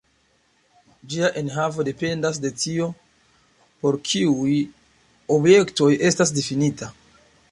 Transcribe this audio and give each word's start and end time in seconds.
Ĝia 1.13 1.27
enhavo 1.41 1.83
dependas 1.89 2.39
de 2.45 2.51
tio, 2.63 2.87
por 3.83 3.99
kiuj 4.11 4.57
objektoj 5.39 5.93
estas 6.11 6.37
difinita. 6.41 6.93